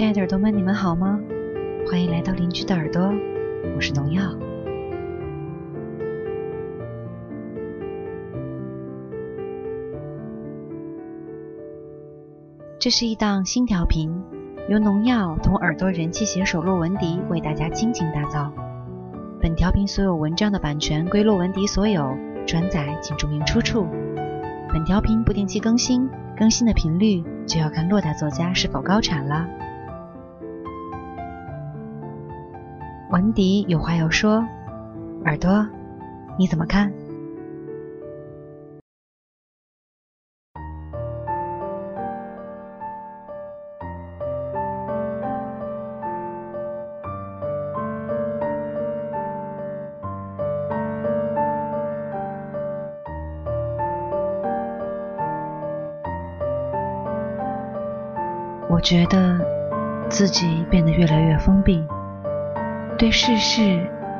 [0.00, 1.20] 亲爱的耳朵们，你们好吗？
[1.86, 3.12] 欢迎来到邻居的耳朵，
[3.76, 4.22] 我是农药。
[12.78, 14.10] 这是一档新调频，
[14.70, 18.50] 由农药同耳朵人气写手洛文迪为大家倾情打造。
[19.38, 23.86] 本调频所有文章的版权归洛文迪所有，转载请注明出处。
[24.72, 26.08] 本调频不定期更新，
[26.38, 29.46] 更新的频率就要看洛大作家是否高产了。
[33.10, 34.44] 文迪有话要说，
[35.24, 35.66] 耳朵，
[36.38, 36.92] 你怎么看？
[58.68, 59.36] 我觉得
[60.08, 61.84] 自己变得越来越封闭。
[63.00, 63.62] 对世事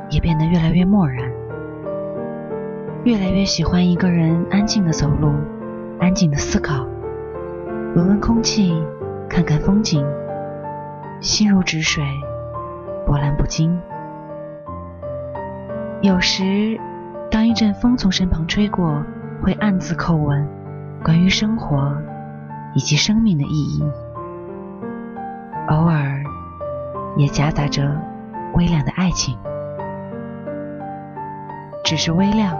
[0.08, 1.30] 也变得越来越漠然，
[3.04, 5.34] 越来越喜欢一个人安静的走路，
[5.98, 6.86] 安静的思考，
[7.94, 8.82] 闻闻空气，
[9.28, 10.02] 看看风景，
[11.20, 12.02] 心如止水，
[13.04, 13.78] 波澜不惊。
[16.00, 16.80] 有时，
[17.30, 19.04] 当一阵风从身旁吹过，
[19.42, 20.48] 会暗自叩问
[21.04, 21.94] 关于生活
[22.74, 23.84] 以及生命的意义，
[25.68, 26.22] 偶尔
[27.18, 28.09] 也夹杂着。
[28.54, 29.38] 微亮的爱情，
[31.84, 32.56] 只是微亮，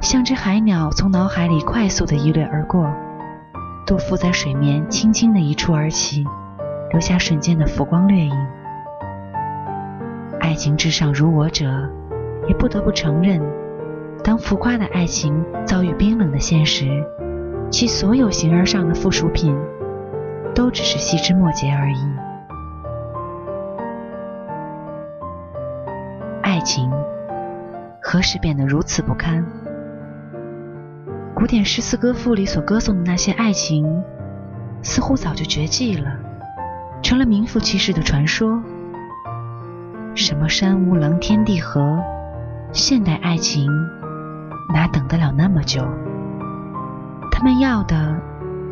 [0.00, 2.90] 像只海鸟从脑海里快速的一掠而过，
[3.86, 6.24] 杜甫在水面轻轻的一触而起，
[6.90, 8.46] 留下瞬间的浮光掠影。
[10.40, 11.88] 爱情至上如我者，
[12.46, 13.40] 也不得不承认，
[14.24, 17.04] 当浮夸的爱情遭遇冰冷的现实，
[17.70, 19.56] 其所有形而上的附属品，
[20.54, 22.27] 都只是细枝末节而已。
[26.58, 26.90] 爱情
[28.02, 29.46] 何时变得如此不堪？
[31.32, 34.02] 古典诗词歌赋里所歌颂的那些爱情，
[34.82, 36.16] 似乎早就绝迹了，
[37.00, 38.60] 成了名副其实的传说。
[40.16, 41.96] 什么山无棱，天地合，
[42.72, 43.70] 现代爱情
[44.74, 45.86] 哪等得了那么久？
[47.30, 48.16] 他们要的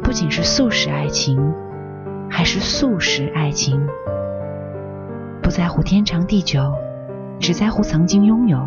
[0.03, 1.55] 不仅是速食爱情，
[2.29, 3.81] 还是速食爱情，
[5.41, 6.75] 不在乎天长地久。
[7.39, 8.59] 只在乎曾经拥有，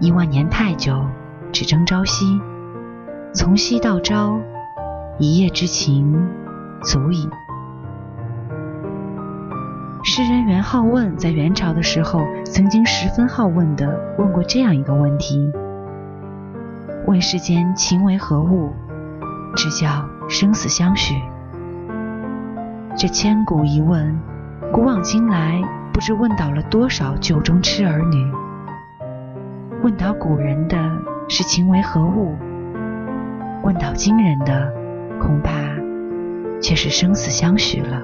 [0.00, 1.04] 一万年太久，
[1.52, 2.24] 只争朝夕。
[3.32, 4.38] 从夕到朝，
[5.18, 6.28] 一夜之情
[6.82, 7.28] 足矣。
[10.02, 15.52] 诗人元好问在元朝的时候，曾经十分好问的问过这样一个问题：
[17.06, 18.72] 问世间情为何物？
[19.54, 21.14] 只叫生死相许。
[22.96, 24.18] 这千古一问，
[24.72, 25.62] 古往今来。
[25.98, 28.32] 不知问倒了多少酒中痴儿女，
[29.82, 30.78] 问倒古人的
[31.28, 32.36] 是情为何物，
[33.64, 34.72] 问倒今人的
[35.20, 35.50] 恐怕
[36.62, 38.00] 却是生死相许了。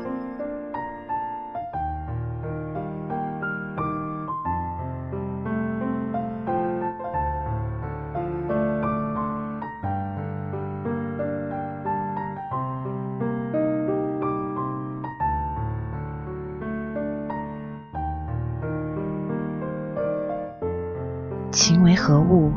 [21.54, 22.52] 情为何物？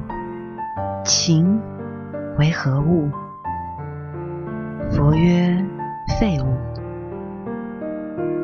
[1.05, 1.61] 情
[2.39, 3.11] 为何物？
[4.89, 5.55] 佛曰：
[6.19, 6.47] 废物。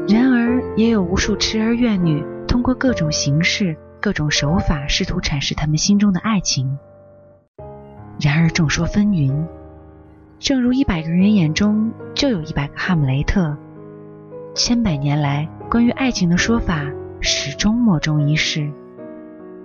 [0.07, 6.77] 然而，也有无数痴儿怨女，通过各种形式、各种手法，试图阐释他们心中的爱情。
[8.21, 9.33] 然而，众说纷纭。
[10.37, 13.57] 正如一百个人眼中就有一百个哈姆雷特。
[14.53, 16.85] 千百年来，关于爱情的说法
[17.21, 18.71] 始终莫衷一是。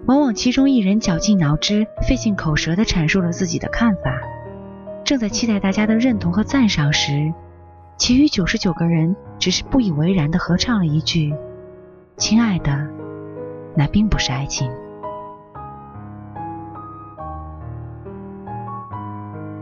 [0.06, 4.19] 往往其中一人绞尽脑汁、费尽口舌地阐述了自己的看法，
[5.05, 7.33] 正在期待大家的认同和赞赏时，
[7.99, 11.35] 其余九十九个人只是不以为然地合唱了一句
[12.17, 12.89] ：“亲爱的，
[13.77, 14.71] 那并不是爱情。”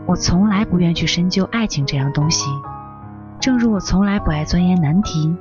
[0.05, 2.49] 我从来不愿去深究爱情这样东西，
[3.41, 5.35] 正如我从来不爱钻研难题。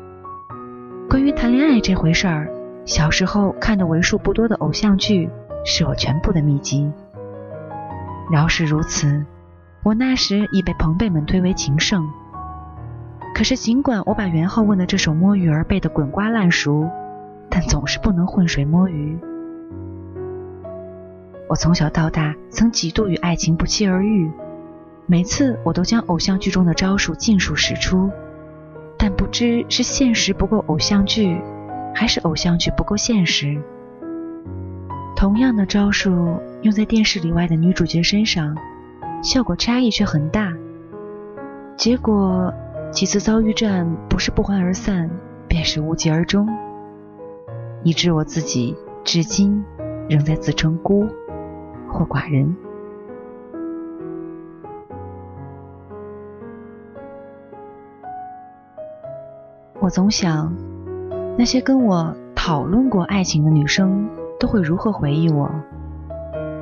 [1.09, 2.51] 关于谈恋爱这回事儿。
[2.87, 5.29] 小时候看的为数不多的偶像剧，
[5.65, 6.91] 是我全部的秘籍。
[8.31, 9.27] 饶是如此，
[9.83, 12.09] 我那时已被朋辈们推为情圣。
[13.35, 16.89] 可是，尽管我把元好问的这首《摸鱼儿》背得滚瓜烂熟，
[17.51, 19.19] 但总是不能浑水摸鱼。
[21.49, 24.31] 我从小到大曾几度与爱情不期而遇，
[25.07, 28.11] 每次我都将偶像剧中的招数尽数使出，
[28.97, 31.41] 但不知是现实不够偶像剧，
[31.99, 33.59] 还是偶像剧不够现实。
[35.17, 38.55] 同样的招数用在电视里外的女主角身上，
[39.23, 40.53] 效果差异却很大。
[41.75, 42.53] 结果
[42.91, 45.09] 几次遭遇战，不是不欢而散，
[45.49, 46.47] 便是无疾而终，
[47.83, 49.65] 以致我自己至今
[50.07, 51.09] 仍在自称孤
[51.89, 52.55] 或寡人。
[59.81, 60.55] 我总想，
[61.39, 64.09] 那些跟我讨论过爱情的女生。
[64.39, 65.51] 都会如何回忆我？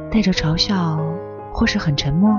[0.08, 0.96] 带着嘲笑，
[1.52, 2.38] 或是很沉默？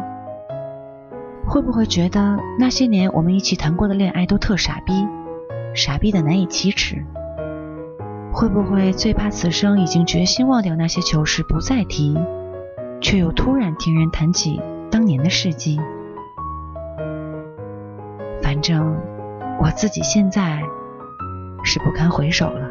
[1.46, 5.06] 会不会觉得那些年我们一起谈过的恋爱都特傻逼，
[5.74, 7.04] 傻逼的难以启齿？
[8.32, 12.18] 会不会最怕此生已经决心忘掉那些糗事不再提，
[13.02, 15.82] 却又突然听人谈起当年的事迹？
[18.42, 18.96] 反正
[19.62, 20.62] 我自己现在
[21.66, 22.70] 是不堪回首了。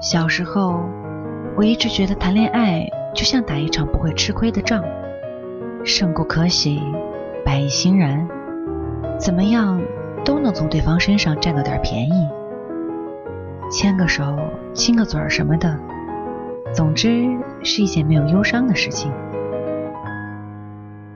[0.00, 0.80] 小时候，
[1.56, 4.84] 我一直觉得谈恋爱就像打一场不会吃亏的仗，
[5.82, 6.82] 胜过可喜，
[7.42, 8.28] 百依欣然，
[9.18, 9.80] 怎么样
[10.24, 12.28] 都能从对方身上占到点便宜，
[13.70, 14.38] 牵个手、
[14.74, 15.80] 亲个嘴儿什么的，
[16.74, 17.26] 总之
[17.62, 19.10] 是一件没有忧伤的事情。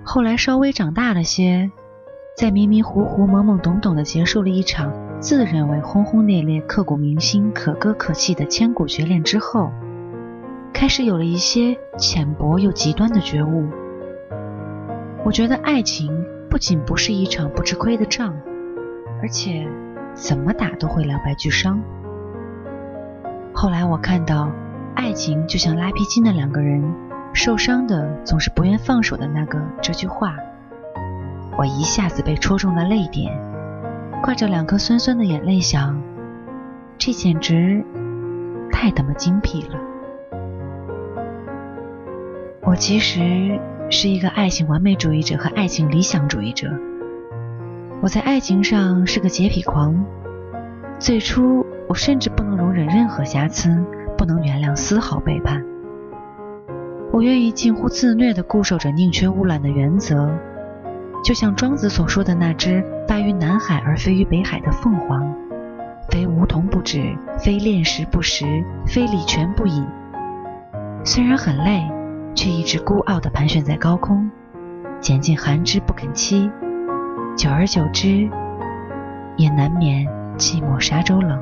[0.03, 1.71] 后来稍微长大了些，
[2.39, 4.93] 在迷迷糊糊、懵懵懂懂的结束了一场。
[5.19, 9.73] 自认为轰轰烈烈、刻骨铭心、可歌可泣的千古绝恋之后，
[10.73, 13.67] 开始有了一些浅薄又极端的觉悟。
[15.25, 18.33] 我觉得爱情不仅不是一场不吃亏的仗，
[19.21, 19.67] 而且
[20.15, 21.83] 怎么打都会两败俱伤。
[23.53, 24.49] 后来我看到，
[24.95, 26.85] 爱情就像拉皮筋的两个人，
[27.33, 30.37] 受伤的总是不愿放手的那个这句话，
[31.59, 33.37] 我一下子被戳中了泪点。
[34.23, 36.01] 挂着两颗酸酸的眼泪，想，
[36.97, 37.85] 这简直
[38.71, 39.75] 太他妈精辟了。
[42.63, 43.59] 我其实
[43.91, 46.71] 是一个爱情完美主义者和爱情理想主义者。
[48.01, 50.05] 我在爱情上是个洁癖狂。
[51.01, 53.85] 最初，我甚至不能容忍任何瑕疵，
[54.17, 55.65] 不能原谅丝毫背叛。
[57.13, 60.31] 我愿意近乎自虐地固守着宁缺毋滥的原则。
[61.25, 65.35] 就像庄子所说的那只发于南海而飞于北海的凤凰，
[66.11, 69.87] 非梧桐不止，非炼石不食，非礼泉不饮。
[71.05, 71.87] 虽然很累，
[72.35, 74.31] 却一直孤傲地盘旋在高空，
[75.01, 76.51] 拣尽寒枝不肯栖。
[77.37, 78.29] 久而久之，
[79.37, 80.07] 也难免
[80.39, 81.39] 寂寞沙洲冷。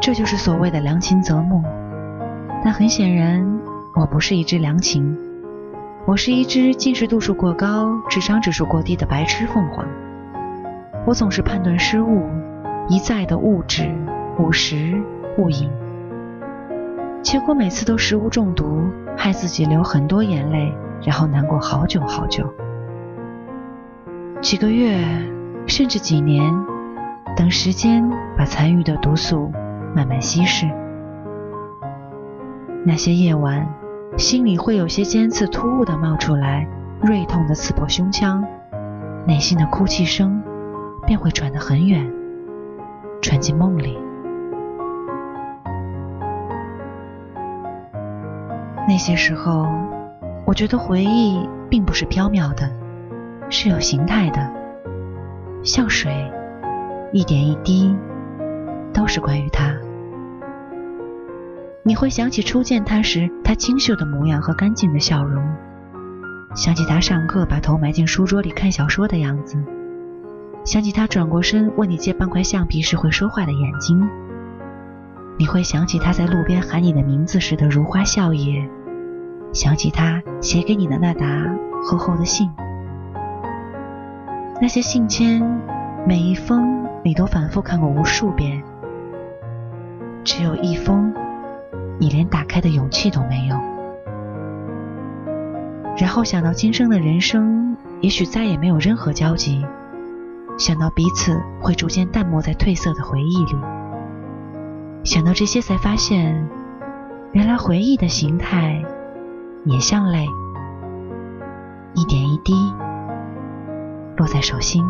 [0.00, 1.64] 这就是所谓的良禽择木。
[2.64, 3.60] 但很显然，
[3.94, 5.16] 我不是一只良禽，
[6.04, 9.86] 我是一只近视度数过高、智商指数过低的白痴凤凰。
[11.06, 12.28] 我总是判断失误，
[12.88, 13.88] 一再的误止、
[14.38, 15.00] 误食、
[15.38, 15.70] 误饮，
[17.22, 18.82] 结果每次都食物中毒，
[19.16, 20.74] 害自己流很多眼泪，
[21.04, 22.52] 然后难过好久好久，
[24.40, 24.98] 几个月
[25.68, 26.52] 甚至几年，
[27.36, 28.04] 等时间
[28.36, 29.52] 把残余的毒素
[29.94, 30.68] 慢慢稀释。
[32.88, 33.68] 那些夜晚，
[34.16, 36.68] 心里会有些尖刺突兀的冒出来，
[37.02, 38.46] 锐痛的刺破胸腔，
[39.26, 40.40] 内心的哭泣声
[41.04, 42.08] 便会传得很远，
[43.20, 43.98] 传进梦里。
[48.86, 49.66] 那些时候，
[50.44, 52.70] 我觉得回忆并不是飘渺的，
[53.50, 54.48] 是有形态的，
[55.64, 56.32] 像水，
[57.10, 57.96] 一点一滴，
[58.94, 59.74] 都是关于他。
[61.86, 65.40] 你会想起初见他时，他清秀的模样和干净的笑容；
[66.52, 69.56] 想起他上课把头埋进书桌里看小说的样子；
[70.64, 74.00] 想起他转过身问你借半块橡皮时会说话的眼睛；
[75.38, 78.68] 你会想起他在路边喊你的名字时的如花笑靥；
[79.52, 82.50] 想起他写给你的那沓厚厚的信。
[84.60, 85.40] 那些信笺，
[86.04, 88.60] 每一封你都反复看过无数遍，
[90.24, 91.14] 只有一封。
[91.98, 93.56] 你连打开的勇气都没有，
[95.96, 99.64] 然后想到今生的人生也许再也没有任何交集，
[100.58, 103.56] 想到彼此会逐渐淡漠在褪色的回忆里，
[105.04, 106.46] 想到这些才发现，
[107.32, 108.82] 原来回忆的形态
[109.64, 110.26] 也像泪，
[111.94, 112.52] 一点一滴
[114.16, 114.84] 落在手心。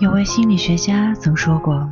[0.00, 1.86] 有位心理学家曾说过，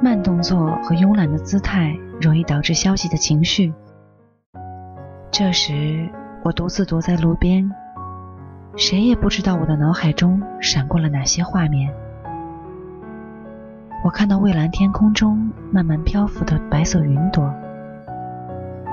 [0.00, 3.74] 慢动作和慵懒的姿态容易导致消极的情绪。
[5.28, 6.08] 这时，
[6.44, 7.68] 我独自躲在路边，
[8.76, 11.92] 谁也不知道我的脑海中闪过了哪些画面。
[14.04, 17.52] 我看到蔚蓝天空中慢慢漂浮的白色云朵，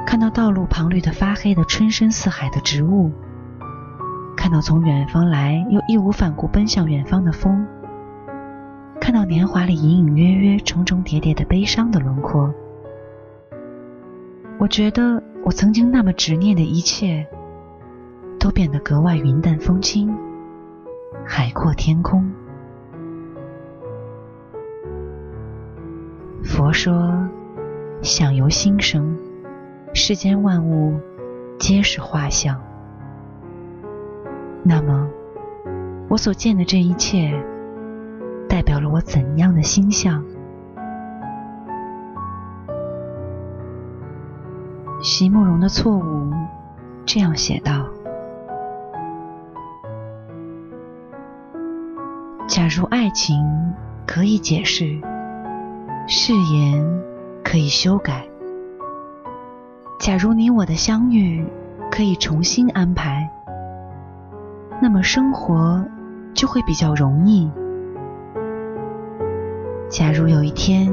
[0.07, 3.11] 看到道路旁绿得发黑的春深似海的植物，
[4.35, 7.63] 看到从远方来又义无反顾奔向远方的风。
[9.01, 12.53] 看到年华里隐隐约约、重重叠叠的悲伤的轮廓，
[14.59, 17.25] 我觉得我曾经那么执念的一切，
[18.39, 20.15] 都变得格外云淡风轻、
[21.25, 22.31] 海阔天空。
[26.43, 27.27] 佛说
[28.03, 29.17] ：“相由心生，
[29.93, 30.99] 世间万物
[31.57, 32.61] 皆是画像。”
[34.63, 35.09] 那么，
[36.07, 37.33] 我所见的这一切。
[38.71, 40.23] 代表了我怎样的心象？
[45.03, 46.31] 席慕容的错误
[47.05, 47.85] 这样写道：
[52.47, 53.43] 假如爱情
[54.07, 55.01] 可以解释，
[56.07, 57.03] 誓言
[57.43, 58.21] 可以修改；
[59.99, 61.45] 假如你我的相遇
[61.91, 63.29] 可以重新安排，
[64.81, 65.85] 那么生活
[66.33, 67.51] 就会比较容易。
[69.91, 70.89] 假如有一天，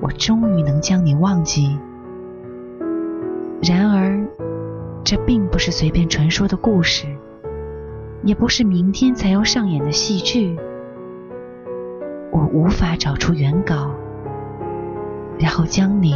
[0.00, 1.78] 我终于能将你忘记，
[3.62, 4.18] 然而，
[5.04, 7.06] 这并不是随便传说的故事，
[8.22, 10.58] 也不是明天才要上演的戏剧。
[12.30, 13.94] 我无法找出原稿，
[15.38, 16.14] 然后将你，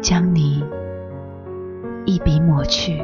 [0.00, 0.64] 将你
[2.04, 3.00] 一笔抹去。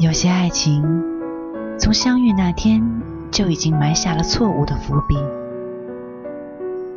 [0.00, 0.82] 有些爱情
[1.78, 2.82] 从相遇那天
[3.30, 5.14] 就已经埋下了错误的伏笔，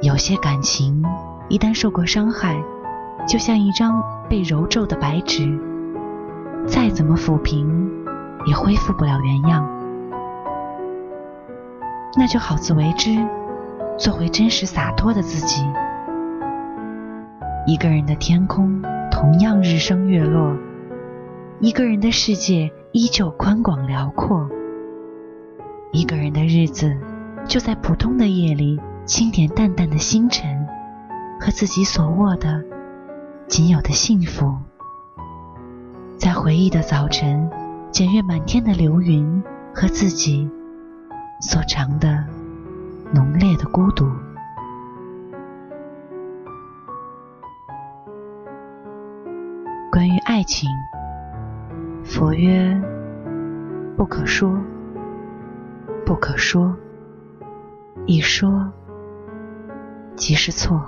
[0.01, 1.03] 有些感情
[1.49, 2.55] 一旦受过伤害，
[3.27, 5.59] 就像一张被揉皱的白纸，
[6.65, 7.67] 再怎么抚平
[8.45, 9.67] 也恢复不了原样。
[12.15, 13.19] 那就好自为之，
[13.97, 15.61] 做回真实洒脱的自己。
[17.67, 18.81] 一个人的天空
[19.11, 20.55] 同样日升月落，
[21.59, 22.71] 一个人的世界。
[22.93, 24.47] 依旧宽广辽阔。
[25.91, 26.95] 一个人的日子，
[27.43, 30.67] 就在普通的夜里，清点淡淡的星辰，
[31.39, 32.63] 和自己所握的
[33.47, 34.55] 仅有的幸福。
[36.19, 37.49] 在回忆的早晨，
[37.89, 40.47] 检阅满天的流云和自己
[41.41, 42.23] 所尝的
[43.11, 44.05] 浓烈的孤独。
[49.91, 50.69] 关于爱情。
[52.23, 52.81] 佛曰
[53.97, 54.57] ：“不可说，
[56.05, 56.73] 不可说，
[58.05, 58.71] 一说
[60.15, 60.81] 即是错。”